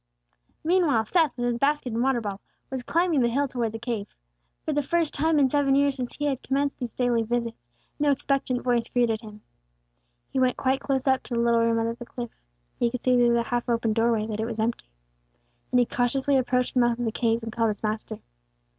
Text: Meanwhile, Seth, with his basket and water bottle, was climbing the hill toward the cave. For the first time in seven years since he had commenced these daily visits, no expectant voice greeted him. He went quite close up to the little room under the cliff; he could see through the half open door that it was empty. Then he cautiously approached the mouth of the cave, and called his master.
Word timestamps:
Meanwhile, 0.63 1.05
Seth, 1.05 1.37
with 1.37 1.45
his 1.45 1.59
basket 1.59 1.93
and 1.93 2.01
water 2.01 2.21
bottle, 2.21 2.41
was 2.71 2.81
climbing 2.81 3.19
the 3.21 3.29
hill 3.29 3.47
toward 3.47 3.71
the 3.71 3.77
cave. 3.77 4.07
For 4.65 4.73
the 4.73 4.81
first 4.81 5.13
time 5.13 5.37
in 5.37 5.47
seven 5.47 5.75
years 5.75 5.95
since 5.97 6.13
he 6.15 6.25
had 6.25 6.41
commenced 6.41 6.79
these 6.79 6.95
daily 6.95 7.21
visits, 7.21 7.63
no 7.99 8.09
expectant 8.09 8.63
voice 8.63 8.89
greeted 8.89 9.21
him. 9.21 9.41
He 10.31 10.39
went 10.39 10.57
quite 10.57 10.79
close 10.79 11.05
up 11.05 11.21
to 11.21 11.35
the 11.35 11.39
little 11.39 11.59
room 11.59 11.77
under 11.77 11.93
the 11.93 12.07
cliff; 12.07 12.31
he 12.79 12.89
could 12.89 13.03
see 13.03 13.15
through 13.15 13.33
the 13.35 13.43
half 13.43 13.69
open 13.69 13.93
door 13.93 14.19
that 14.25 14.39
it 14.39 14.45
was 14.47 14.59
empty. 14.59 14.89
Then 15.69 15.77
he 15.77 15.85
cautiously 15.85 16.35
approached 16.35 16.73
the 16.73 16.79
mouth 16.79 16.97
of 16.97 17.05
the 17.05 17.11
cave, 17.11 17.43
and 17.43 17.53
called 17.53 17.69
his 17.69 17.83
master. 17.83 18.21